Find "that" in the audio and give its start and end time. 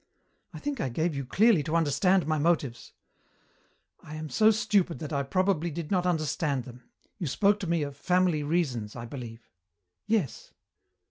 4.97-5.13